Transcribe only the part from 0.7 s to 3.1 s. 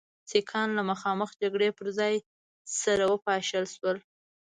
له مخامخ جګړې پر ځای سره